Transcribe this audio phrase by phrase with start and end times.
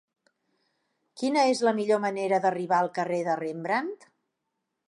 [1.21, 4.09] Quina és la millor manera d'arribar al carrer de Rembrandt?